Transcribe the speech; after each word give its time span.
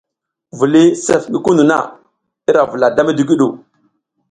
Viliy 0.57 0.89
sef 1.05 1.23
ngi 1.29 1.39
kunu 1.45 1.63
na, 1.69 1.77
ira 2.49 2.61
vula 2.69 2.87
da 2.95 3.01
midigwu 3.05 3.35
ɗu. 3.39 3.47